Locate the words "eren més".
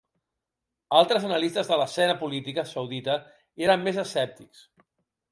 3.67-4.01